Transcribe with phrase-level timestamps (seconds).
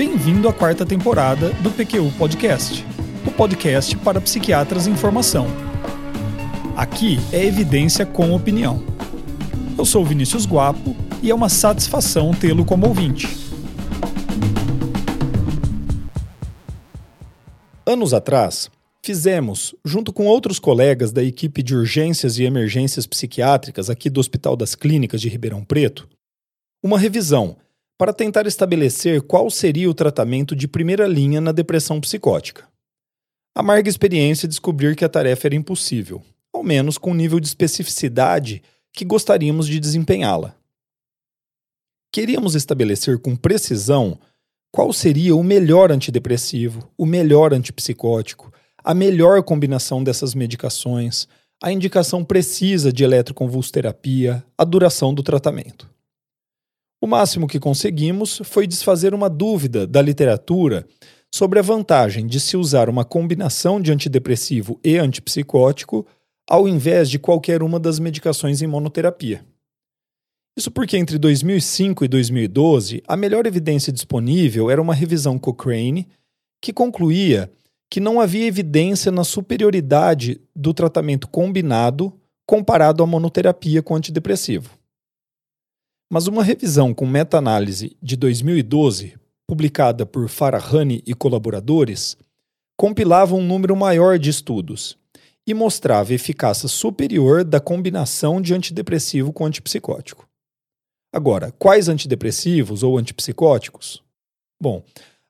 [0.00, 2.86] Bem-vindo à quarta temporada do PQU Podcast,
[3.26, 5.46] o podcast para psiquiatras em formação.
[6.74, 8.82] Aqui é evidência com opinião.
[9.76, 13.28] Eu sou Vinícius Guapo e é uma satisfação tê-lo como ouvinte.
[17.84, 18.70] Anos atrás,
[19.02, 24.56] fizemos, junto com outros colegas da equipe de urgências e emergências psiquiátricas aqui do Hospital
[24.56, 26.08] das Clínicas de Ribeirão Preto,
[26.82, 27.58] uma revisão
[28.00, 32.66] para tentar estabelecer qual seria o tratamento de primeira linha na depressão psicótica.
[33.54, 38.62] Amarga experiência descobrir que a tarefa era impossível, ao menos com o nível de especificidade
[38.90, 40.56] que gostaríamos de desempenhá-la.
[42.10, 44.18] Queríamos estabelecer com precisão
[44.72, 48.50] qual seria o melhor antidepressivo, o melhor antipsicótico,
[48.82, 51.28] a melhor combinação dessas medicações,
[51.62, 55.99] a indicação precisa de eletroconvulsoterapia, a duração do tratamento.
[57.02, 60.86] O máximo que conseguimos foi desfazer uma dúvida da literatura
[61.34, 66.06] sobre a vantagem de se usar uma combinação de antidepressivo e antipsicótico
[66.48, 69.42] ao invés de qualquer uma das medicações em monoterapia.
[70.58, 76.06] Isso porque entre 2005 e 2012, a melhor evidência disponível era uma revisão Cochrane
[76.60, 77.50] que concluía
[77.88, 82.12] que não havia evidência na superioridade do tratamento combinado
[82.44, 84.79] comparado à monoterapia com antidepressivo.
[86.12, 89.16] Mas uma revisão com meta-análise de 2012,
[89.46, 92.16] publicada por Farahani e colaboradores,
[92.76, 94.98] compilava um número maior de estudos
[95.46, 100.28] e mostrava eficácia superior da combinação de antidepressivo com antipsicótico.
[101.12, 104.02] Agora, quais antidepressivos ou antipsicóticos?
[104.60, 104.82] Bom,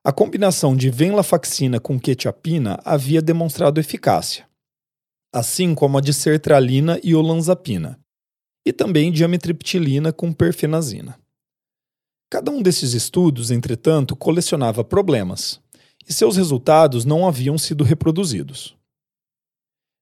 [0.02, 4.46] a combinação de venlafaxina com quetiapina havia demonstrado eficácia,
[5.30, 7.99] assim como a de sertralina e olanzapina
[8.64, 11.19] e também diamitriptilina com perfenazina.
[12.30, 15.61] Cada um desses estudos, entretanto, colecionava problemas,
[16.08, 18.76] e seus resultados não haviam sido reproduzidos.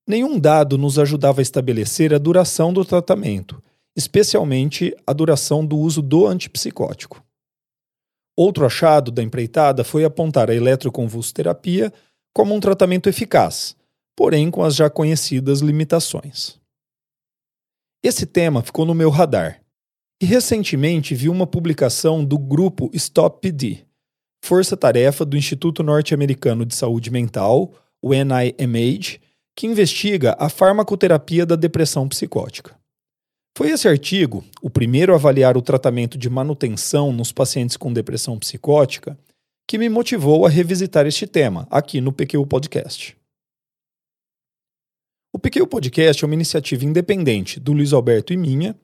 [0.06, 3.62] Nenhum dado nos ajudava a estabelecer a duração do tratamento,
[3.96, 7.22] especialmente a duração do uso do antipsicótico.
[8.36, 11.92] Outro achado da empreitada foi apontar a eletroconvulsoterapia
[12.32, 13.74] como um tratamento eficaz,
[14.16, 16.58] porém com as já conhecidas limitações.
[18.02, 19.60] Esse tema ficou no meu radar.
[20.22, 23.84] E recentemente vi uma publicação do grupo Stop PD,
[24.44, 29.20] força-tarefa do Instituto Norte-Americano de Saúde Mental, o NIMH,
[29.56, 32.76] que investiga a farmacoterapia da depressão psicótica.
[33.56, 38.38] Foi esse artigo, o primeiro a avaliar o tratamento de manutenção nos pacientes com depressão
[38.38, 39.18] psicótica,
[39.68, 43.17] que me motivou a revisitar este tema aqui no PQ Podcast.
[45.32, 48.74] O PQ Podcast é uma iniciativa independente do Luiz Alberto e minha,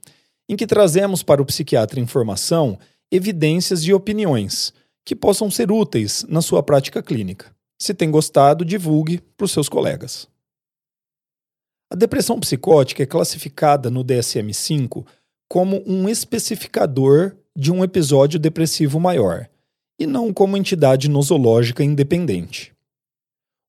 [0.49, 2.79] em que trazemos para o psiquiatra em formação
[3.11, 4.73] evidências e opiniões
[5.05, 7.55] que possam ser úteis na sua prática clínica.
[7.79, 10.29] Se tem gostado, divulgue para os seus colegas.
[11.91, 15.07] A depressão psicótica é classificada no DSM-5
[15.49, 19.49] como um especificador de um episódio depressivo maior,
[19.99, 22.74] e não como entidade nosológica independente.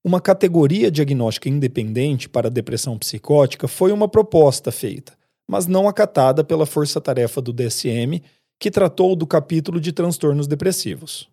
[0.06, 5.18] Uma categoria diagnóstica independente para depressão psicótica foi uma proposta feita,
[5.50, 8.22] mas não acatada pela força-tarefa do DSM,
[8.60, 11.28] que tratou do capítulo de transtornos depressivos.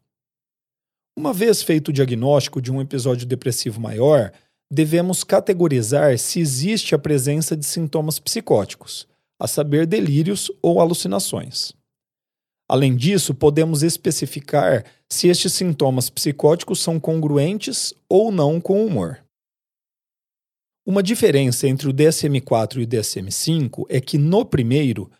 [1.14, 4.32] Uma vez feito o diagnóstico de um episódio depressivo maior,
[4.72, 9.06] devemos categorizar se existe a presença de sintomas psicóticos,
[9.38, 11.74] a saber, delírios ou alucinações.
[12.72, 19.22] Além disso, podemos especificar se estes sintomas psicóticos são congruentes ou não com o humor.
[20.86, 25.10] Uma diferença entre o DSM-4 e o DSM-5 é que, no primeiro,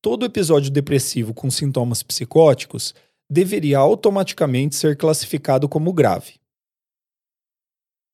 [0.00, 2.94] todo episódio depressivo com sintomas psicóticos
[3.28, 6.34] deveria automaticamente ser classificado como grave.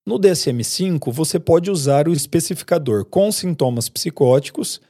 [0.06, 4.80] No DSM-5, você pode usar o especificador com sintomas psicóticos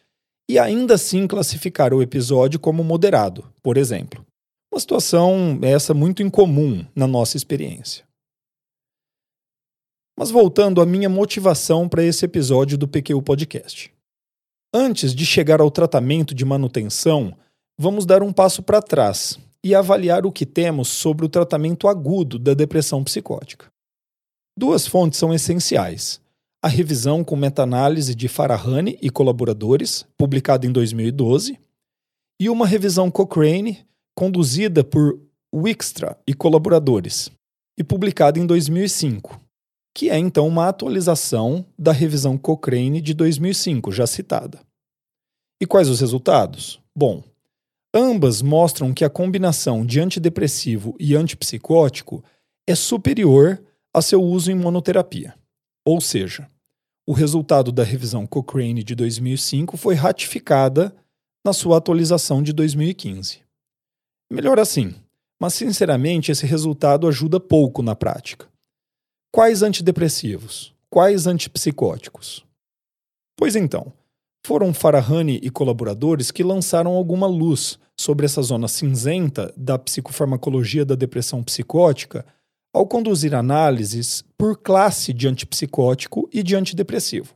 [0.49, 4.25] e ainda assim classificar o episódio como moderado, por exemplo.
[4.73, 8.05] Uma situação essa muito incomum na nossa experiência.
[10.19, 13.93] Mas voltando à minha motivação para esse episódio do PQ Podcast.
[14.73, 17.37] Antes de chegar ao tratamento de manutenção,
[17.79, 22.39] vamos dar um passo para trás e avaliar o que temos sobre o tratamento agudo
[22.39, 23.67] da depressão psicótica.
[24.57, 26.21] Duas fontes são essenciais:
[26.67, 31.57] a revisão com meta-análise de Farahani e colaboradores, publicada em 2012,
[32.41, 33.87] e uma revisão Cochrane,
[34.17, 35.17] conduzida por
[35.55, 37.31] Wickstra e colaboradores,
[37.79, 39.41] e publicada em 2005,
[39.95, 44.59] que é então uma atualização da revisão Cochrane de 2005, já citada.
[45.63, 46.81] E quais os resultados?
[46.93, 47.23] Bom,
[47.95, 52.25] Ambas mostram que a combinação de antidepressivo e antipsicótico
[52.67, 53.63] é superior
[53.95, 55.33] a seu uso em monoterapia.
[55.87, 56.51] Ou seja,
[57.07, 60.95] o resultado da revisão Cochrane de 2005 foi ratificada
[61.45, 63.41] na sua atualização de 2015.
[64.31, 64.93] Melhor assim,
[65.41, 68.49] mas sinceramente esse resultado ajuda pouco na prática.
[69.33, 70.75] Quais antidepressivos?
[70.91, 72.45] Quais antipsicóticos?
[73.37, 73.93] Pois então,
[74.45, 80.95] foram Farahani e colaboradores que lançaram alguma luz sobre essa zona cinzenta da psicofarmacologia da
[80.95, 82.25] depressão psicótica
[82.77, 87.35] ao conduzir análises por classe de antipsicótico e de antidepressivo.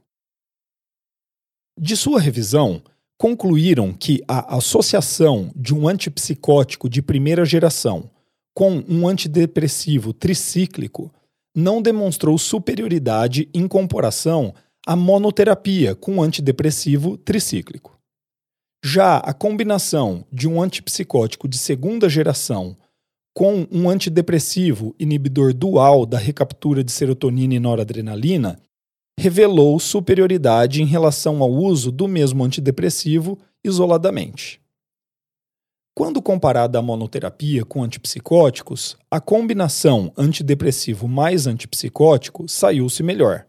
[1.79, 2.83] De sua revisão,
[3.17, 8.11] concluíram que a associação de um antipsicótico de primeira geração
[8.53, 11.11] com um antidepressivo tricíclico
[11.57, 14.55] não demonstrou superioridade em comparação
[14.87, 17.99] à monoterapia com antidepressivo tricíclico.
[18.85, 22.77] Já a combinação de um antipsicótico de segunda geração
[23.35, 28.61] com um antidepressivo inibidor dual da recaptura de serotonina e noradrenalina
[29.19, 34.61] revelou superioridade em relação ao uso do mesmo antidepressivo isoladamente.
[35.95, 43.47] Quando comparada à monoterapia com antipsicóticos, a combinação antidepressivo mais antipsicótico saiu-se melhor.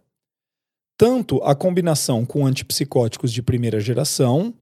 [0.98, 4.54] Tanto a combinação com antipsicóticos de primeira geração,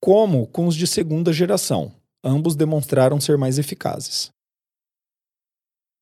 [0.00, 1.92] como com os de segunda geração.
[2.22, 4.30] Ambos demonstraram ser mais eficazes.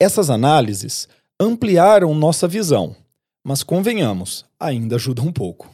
[0.04, 1.08] Essas análises
[1.40, 2.94] ampliaram nossa visão,
[3.42, 5.70] mas convenhamos, ainda ajudam um pouco.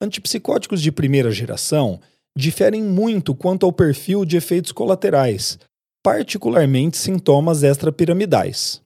[0.00, 2.00] Antipsicóticos de primeira geração
[2.38, 5.58] diferem muito quanto ao perfil de efeitos colaterais,
[6.04, 8.80] particularmente sintomas extrapiramidais.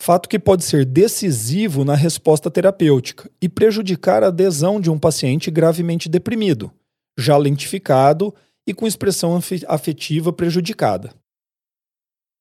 [0.00, 5.50] Fato que pode ser decisivo na resposta terapêutica e prejudicar a adesão de um paciente
[5.50, 6.72] gravemente deprimido,
[7.18, 8.34] já lentificado
[8.66, 11.12] e com expressão afetiva prejudicada.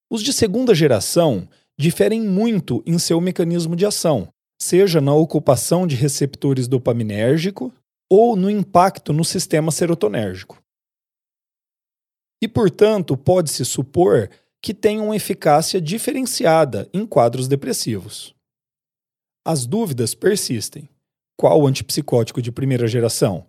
[0.09, 1.47] Os de segunda geração
[1.77, 4.27] diferem muito em seu mecanismo de ação,
[4.61, 7.71] seja na ocupação de receptores dopaminérgicos
[8.11, 10.61] ou no impacto no sistema serotonérgico.
[12.41, 14.29] E, portanto, pode-se supor
[14.61, 18.33] que tenham eficácia diferenciada em quadros depressivos.
[19.45, 20.89] As dúvidas persistem.
[21.37, 23.45] Qual antipsicótico de primeira geração?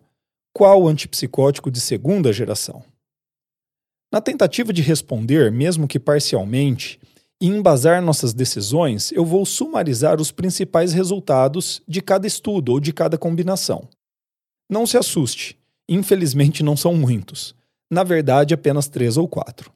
[0.53, 2.83] Qual antipsicótico de segunda geração?
[4.11, 6.99] Na tentativa de responder, mesmo que parcialmente,
[7.39, 12.91] e embasar nossas decisões, eu vou sumarizar os principais resultados de cada estudo ou de
[12.91, 13.87] cada combinação.
[14.69, 15.57] Não se assuste,
[15.89, 17.55] infelizmente não são muitos.
[17.89, 19.71] Na verdade, apenas três ou quatro.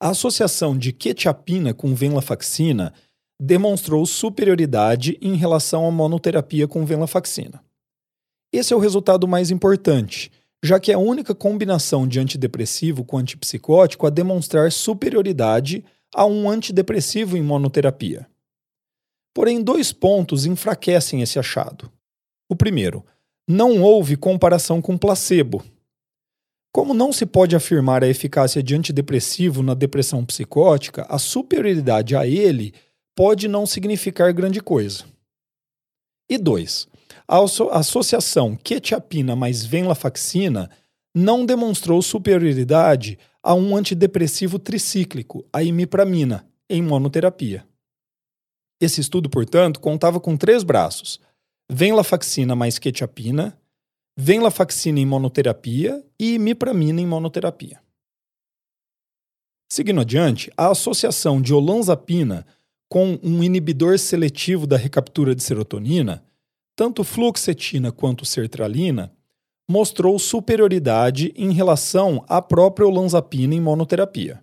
[0.00, 2.92] A associação de quetiapina com venlafaxina
[3.40, 7.64] demonstrou superioridade em relação à monoterapia com venlafaxina.
[8.52, 10.30] Esse é o resultado mais importante,
[10.62, 16.48] já que é a única combinação de antidepressivo com antipsicótico a demonstrar superioridade a um
[16.48, 18.28] antidepressivo em monoterapia.
[19.34, 21.90] Porém, dois pontos enfraquecem esse achado.
[22.48, 23.04] O primeiro,
[23.48, 25.64] não houve comparação com placebo.
[26.70, 32.26] Como não se pode afirmar a eficácia de antidepressivo na depressão psicótica, a superioridade a
[32.26, 32.72] ele
[33.14, 35.04] pode não significar grande coisa.
[36.30, 36.86] E dois,
[37.26, 37.38] a
[37.78, 40.70] associação quetiapina mais venlafaxina
[41.14, 47.66] não demonstrou superioridade a um antidepressivo tricíclico, a imipramina, em monoterapia.
[48.80, 51.20] Esse estudo, portanto, contava com três braços:
[51.70, 53.58] venlafaxina mais quetiapina,
[54.16, 57.80] venlafaxina em monoterapia e imipramina em monoterapia.
[59.70, 62.46] Seguindo adiante, a associação de olanzapina
[62.88, 66.22] com um inibidor seletivo da recaptura de serotonina,
[66.76, 69.12] tanto fluoxetina quanto sertralina,
[69.68, 74.42] mostrou superioridade em relação à própria olanzapina em monoterapia,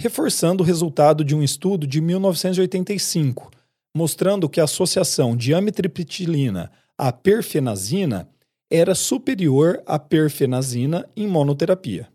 [0.00, 3.50] reforçando o resultado de um estudo de 1985
[3.94, 8.28] mostrando que a associação de amitriptilina à perfenazina
[8.70, 12.08] era superior à perfenazina em monoterapia.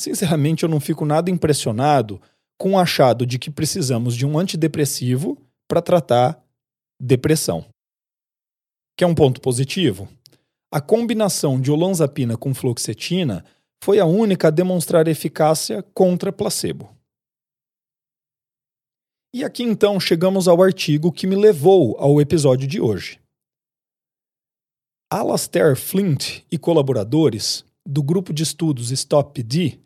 [0.00, 2.20] Sinceramente, eu não fico nada impressionado
[2.56, 6.40] com o achado de que precisamos de um antidepressivo para tratar
[7.00, 7.64] depressão.
[8.98, 10.08] Que é um ponto positivo?
[10.72, 13.44] A combinação de olanzapina com fluoxetina
[13.80, 16.92] foi a única a demonstrar eficácia contra placebo.
[19.32, 23.20] E aqui então chegamos ao artigo que me levou ao episódio de hoje.
[25.08, 29.78] Alastair Flint e colaboradores do grupo de estudos StopD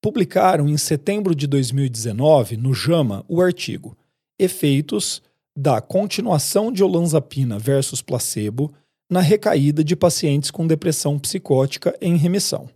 [0.00, 3.98] publicaram em setembro de 2019 no JAMA o artigo
[4.38, 5.20] Efeitos
[5.56, 8.72] da continuação de olanzapina versus placebo
[9.10, 12.70] na recaída de pacientes com depressão psicótica em remissão.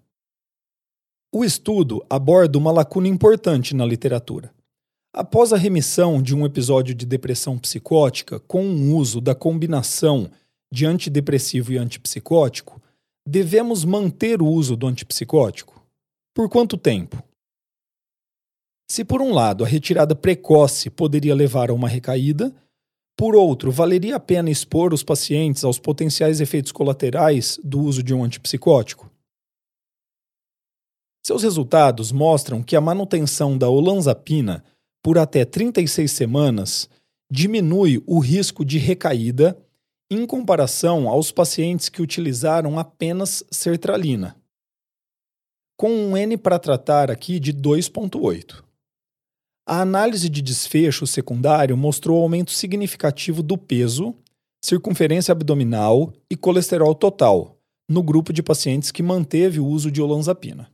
[1.33, 4.52] O estudo aborda uma lacuna importante na literatura.
[5.12, 10.28] Após a remissão de um episódio de depressão psicótica com o uso da combinação
[10.73, 12.83] de antidepressivo e antipsicótico,
[13.26, 15.81] devemos manter o uso do antipsicótico?
[16.35, 17.23] Por quanto tempo?
[18.90, 22.54] Se, por um lado, a retirada precoce poderia levar a uma recaída,
[23.16, 28.12] por outro, valeria a pena expor os pacientes aos potenciais efeitos colaterais do uso de
[28.12, 29.11] um antipsicótico?
[31.25, 34.64] Seus resultados mostram que a manutenção da olanzapina
[35.02, 36.88] por até 36 semanas
[37.30, 39.59] diminui o risco de recaída
[40.11, 44.37] em comparação aos pacientes que utilizaram apenas sertralina,
[45.76, 48.62] com um N para tratar aqui de 2,8.
[49.66, 54.14] A análise de desfecho secundário mostrou aumento significativo do peso,
[54.62, 57.56] circunferência abdominal e colesterol total
[57.88, 60.71] no grupo de pacientes que manteve o uso de olanzapina.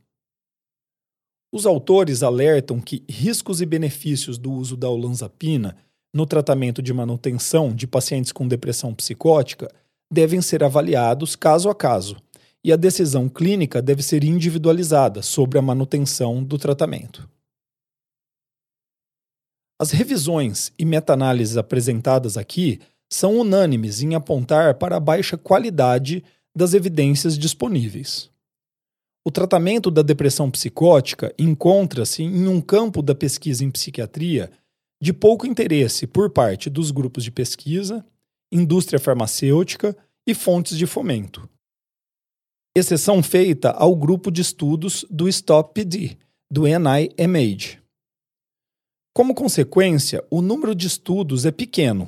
[1.53, 5.77] Os autores alertam que riscos e benefícios do uso da olanzapina
[6.13, 9.69] no tratamento de manutenção de pacientes com depressão psicótica
[10.11, 12.17] devem ser avaliados caso a caso,
[12.63, 17.27] e a decisão clínica deve ser individualizada sobre a manutenção do tratamento.
[19.81, 22.79] As revisões e meta-análises apresentadas aqui
[23.11, 26.23] são unânimes em apontar para a baixa qualidade
[26.55, 28.29] das evidências disponíveis.
[29.25, 34.51] O tratamento da depressão psicótica encontra-se em um campo da pesquisa em psiquiatria
[35.01, 38.05] de pouco interesse por parte dos grupos de pesquisa,
[38.51, 39.97] indústria farmacêutica
[40.27, 41.49] e fontes de fomento.
[42.77, 46.19] Exceção feita ao grupo de estudos do STOP-PD,
[46.51, 47.80] do NIMH.
[49.13, 52.07] Como consequência, o número de estudos é pequeno,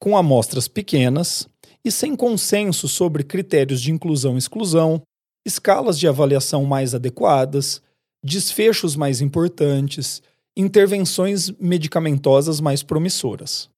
[0.00, 1.48] com amostras pequenas
[1.84, 5.02] e sem consenso sobre critérios de inclusão e exclusão,
[5.46, 7.80] escalas de avaliação mais adequadas,
[8.24, 10.20] desfechos mais importantes,
[10.56, 13.70] intervenções medicamentosas mais promissoras.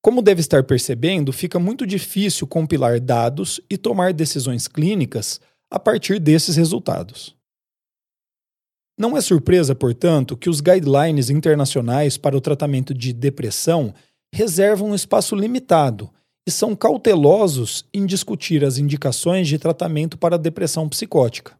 [0.00, 6.20] Como deve estar percebendo, fica muito difícil compilar dados e tomar decisões clínicas a partir
[6.20, 7.37] desses resultados.
[8.98, 13.94] Não é surpresa, portanto, que os guidelines internacionais para o tratamento de depressão
[14.34, 16.10] reservam um espaço limitado
[16.46, 21.56] e são cautelosos em discutir as indicações de tratamento para a depressão psicótica.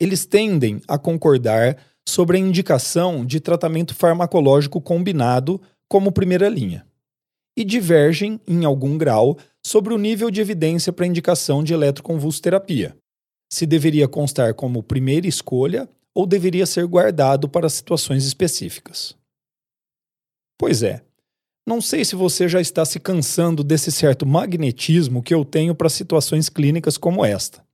[0.00, 1.76] Eles tendem a concordar
[2.08, 6.86] sobre a indicação de tratamento farmacológico combinado como primeira linha
[7.56, 12.96] e divergem, em algum grau, sobre o nível de evidência para indicação de eletroconvulsoterapia,
[13.54, 19.16] se deveria constar como primeira escolha ou deveria ser guardado para situações específicas.
[20.58, 21.04] Pois é,
[21.64, 25.88] não sei se você já está se cansando desse certo magnetismo que eu tenho para
[25.88, 27.64] situações clínicas como esta.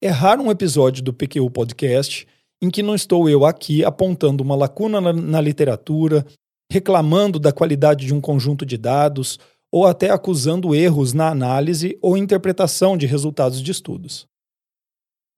[0.00, 2.28] É raro um episódio do PQ Podcast
[2.62, 6.24] em que não estou eu aqui apontando uma lacuna na, na literatura,
[6.70, 9.40] reclamando da qualidade de um conjunto de dados
[9.72, 14.30] ou até acusando erros na análise ou interpretação de resultados de estudos.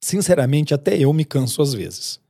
[0.05, 2.21] Sinceramente, até eu me canso às vezes.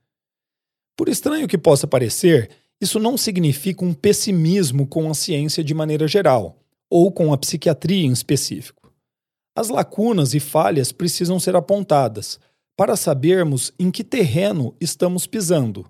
[0.96, 2.48] Por estranho que possa parecer,
[2.80, 6.56] isso não significa um pessimismo com a ciência de maneira geral,
[6.88, 8.92] ou com a psiquiatria em específico.
[9.56, 12.38] As lacunas e falhas precisam ser apontadas
[12.76, 15.84] para sabermos em que terreno estamos pisando,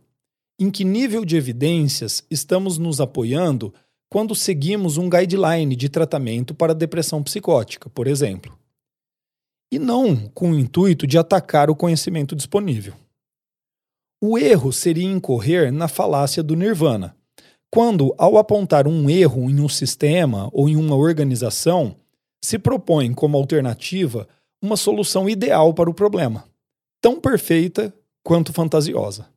[0.59, 3.75] em que nível de evidências estamos nos apoiando
[4.09, 8.64] quando seguimos um guideline de tratamento para depressão psicótica, por exemplo
[9.75, 12.95] e não com o intuito de atacar o conhecimento disponível.
[14.23, 17.17] O erro seria incorrer na falácia do nirvana,
[17.73, 21.97] quando, ao apontar um erro em um sistema ou em uma organização,
[22.43, 24.29] se propõe como alternativa
[24.63, 26.45] uma solução ideal para o problema,
[27.03, 29.29] tão perfeita quanto fantasiosa.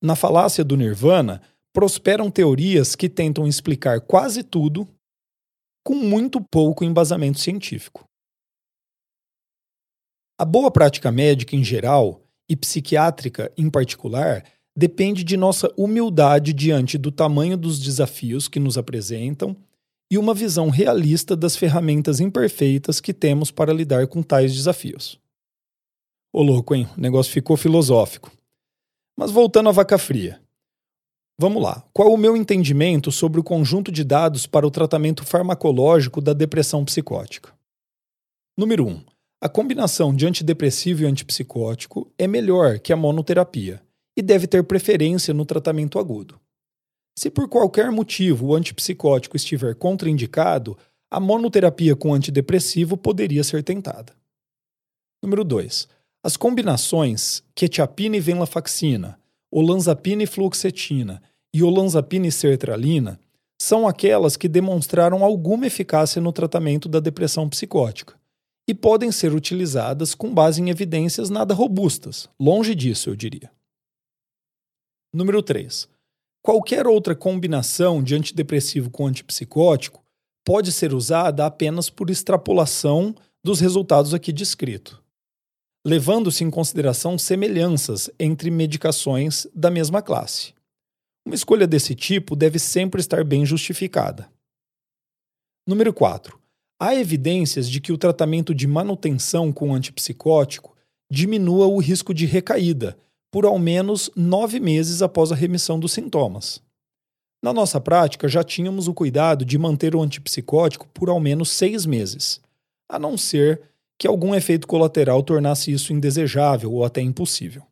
[0.00, 1.42] Na falácia do nirvana,
[1.72, 4.86] prosperam teorias que tentam explicar quase tudo
[5.84, 8.09] com muito pouco embasamento científico.
[10.40, 14.42] A boa prática médica em geral, e psiquiátrica em particular,
[14.74, 19.54] depende de nossa humildade diante do tamanho dos desafios que nos apresentam
[20.10, 25.20] e uma visão realista das ferramentas imperfeitas que temos para lidar com tais desafios.
[26.32, 26.88] Ô louco, hein?
[26.96, 28.32] O negócio ficou filosófico.
[29.18, 30.40] Mas voltando à vaca fria.
[31.38, 31.84] Vamos lá.
[31.92, 36.82] Qual o meu entendimento sobre o conjunto de dados para o tratamento farmacológico da depressão
[36.82, 37.52] psicótica?
[38.56, 38.90] Número 1.
[38.90, 39.09] Um,
[39.42, 43.82] a combinação de antidepressivo e antipsicótico é melhor que a monoterapia
[44.14, 46.38] e deve ter preferência no tratamento agudo.
[47.18, 50.76] Se por qualquer motivo o antipsicótico estiver contraindicado,
[51.10, 54.12] a monoterapia com antidepressivo poderia ser tentada.
[55.22, 55.88] Número 2.
[56.22, 59.18] As combinações quetiapina e venlafaxina,
[59.50, 61.22] olanzapina e fluoxetina
[61.54, 63.18] e olanzapina e sertralina
[63.58, 68.19] são aquelas que demonstraram alguma eficácia no tratamento da depressão psicótica
[68.68, 73.50] e podem ser utilizadas com base em evidências nada robustas, longe disso, eu diria.
[75.12, 75.88] Número 3.
[76.42, 80.02] Qualquer outra combinação de antidepressivo com antipsicótico
[80.44, 83.14] pode ser usada apenas por extrapolação
[83.44, 84.98] dos resultados aqui descritos,
[85.84, 90.54] levando-se em consideração semelhanças entre medicações da mesma classe.
[91.26, 94.30] Uma escolha desse tipo deve sempre estar bem justificada.
[95.66, 96.39] Número 4.
[96.82, 100.74] Há evidências de que o tratamento de manutenção com antipsicótico
[101.10, 102.96] diminua o risco de recaída
[103.30, 106.62] por ao menos nove meses após a remissão dos sintomas.
[107.42, 111.84] Na nossa prática, já tínhamos o cuidado de manter o antipsicótico por ao menos seis
[111.84, 112.40] meses,
[112.88, 113.60] a não ser
[113.98, 117.62] que algum efeito colateral tornasse isso indesejável ou até impossível.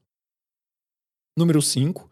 [1.36, 2.10] Número 5.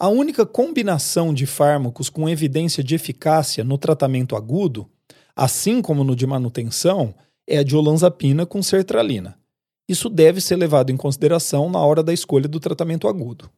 [0.00, 4.88] A única combinação de fármacos com evidência de eficácia no tratamento agudo
[5.38, 7.14] assim como no de manutenção,
[7.46, 9.38] é a de olanzapina com sertralina.
[9.88, 13.48] Isso deve ser levado em consideração na hora da escolha do tratamento agudo.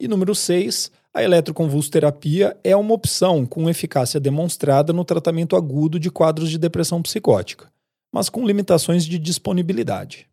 [0.00, 6.10] E número 6, a eletroconvulsoterapia é uma opção com eficácia demonstrada no tratamento agudo de
[6.10, 7.72] quadros de depressão psicótica,
[8.12, 10.28] mas com limitações de disponibilidade.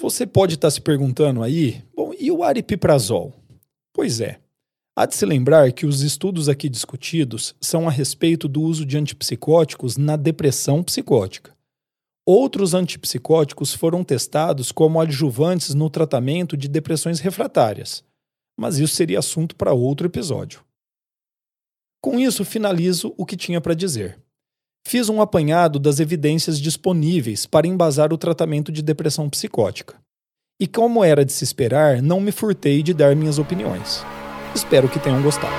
[0.00, 3.32] Você pode estar se perguntando aí, bom, e o aripiprazol?
[3.92, 4.40] Pois é,
[4.96, 8.96] Há de se lembrar que os estudos aqui discutidos são a respeito do uso de
[8.96, 11.52] antipsicóticos na depressão psicótica.
[12.24, 18.04] Outros antipsicóticos foram testados como adjuvantes no tratamento de depressões refratárias,
[18.56, 20.64] mas isso seria assunto para outro episódio.
[22.00, 24.16] Com isso, finalizo o que tinha para dizer.
[24.86, 29.96] Fiz um apanhado das evidências disponíveis para embasar o tratamento de depressão psicótica.
[30.60, 34.04] E como era de se esperar, não me furtei de dar minhas opiniões.
[34.54, 35.52] Espero que tenham gostado.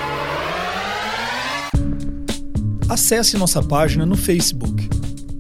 [2.88, 4.88] Acesse nossa página no Facebook.